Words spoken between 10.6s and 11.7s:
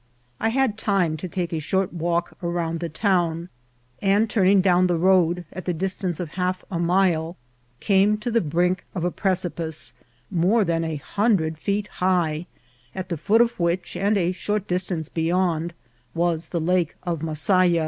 than a hundred